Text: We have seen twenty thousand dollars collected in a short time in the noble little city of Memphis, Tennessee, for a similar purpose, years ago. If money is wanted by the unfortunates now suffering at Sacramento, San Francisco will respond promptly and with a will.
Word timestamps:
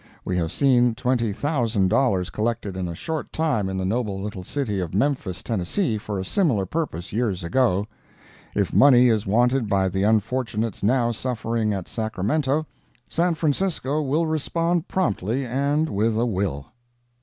We 0.25 0.35
have 0.37 0.51
seen 0.51 0.95
twenty 0.95 1.31
thousand 1.31 1.89
dollars 1.89 2.31
collected 2.31 2.75
in 2.75 2.87
a 2.87 2.95
short 2.95 3.31
time 3.31 3.69
in 3.69 3.77
the 3.77 3.85
noble 3.85 4.19
little 4.19 4.43
city 4.43 4.79
of 4.79 4.95
Memphis, 4.95 5.43
Tennessee, 5.43 5.99
for 5.99 6.17
a 6.17 6.25
similar 6.25 6.65
purpose, 6.65 7.13
years 7.13 7.43
ago. 7.43 7.85
If 8.55 8.73
money 8.73 9.09
is 9.09 9.27
wanted 9.27 9.69
by 9.69 9.89
the 9.89 10.01
unfortunates 10.01 10.81
now 10.81 11.11
suffering 11.11 11.71
at 11.71 11.87
Sacramento, 11.87 12.65
San 13.07 13.35
Francisco 13.35 14.01
will 14.01 14.25
respond 14.25 14.87
promptly 14.87 15.45
and 15.45 15.87
with 15.87 16.17
a 16.17 16.25
will. 16.25 16.65